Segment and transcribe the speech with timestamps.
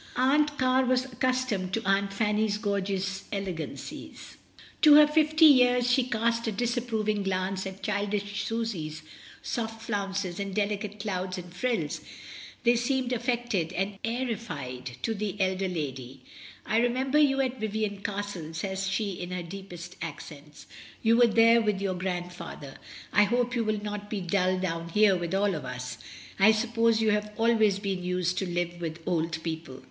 [0.01, 0.37] SUSANNA AT HOME.
[0.47, 4.37] 21$ Aunt Car was accustomed to Aunt Fanny's gorgeous elegancies,
[4.81, 9.03] to her fifty years; she cast a disapproving glance at childish Susy's
[9.43, 12.01] soft flounces and delicate clouds and frills,
[12.63, 16.21] they seemed affected and airified to the elder lady.
[16.65, 20.65] "I remember you at Vivian Castle," says she in her deepest accents,
[21.03, 22.77] "you were there with your grandfather.
[23.13, 25.99] I hope you will not be dull down here with all of us.
[26.39, 29.79] I suppose you have always been used to live with old people?"